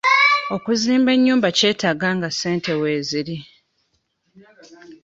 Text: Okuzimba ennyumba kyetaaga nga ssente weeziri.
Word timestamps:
Okuzimba 0.55 1.09
ennyumba 1.15 1.47
kyetaaga 1.57 2.07
nga 2.15 2.29
ssente 2.31 2.71
weeziri. 2.79 3.37